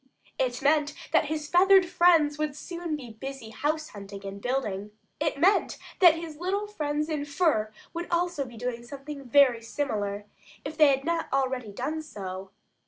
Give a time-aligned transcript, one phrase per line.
[0.39, 4.89] It meant that his feathered friends would soon be busy house hunting and building.
[5.19, 10.25] It meant that his little friends in fur would also be doing something very similar,
[10.65, 12.49] if they had not already done so.